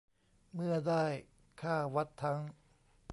[0.53, 1.05] เมื่อได้
[1.61, 2.39] ค่าวัดทั้ง